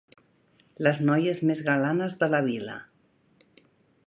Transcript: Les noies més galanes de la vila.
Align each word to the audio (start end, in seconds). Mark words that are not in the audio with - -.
Les 0.87 1.01
noies 1.09 1.41
més 1.51 1.63
galanes 1.69 2.19
de 2.25 2.31
la 2.35 2.41
vila. 2.51 2.79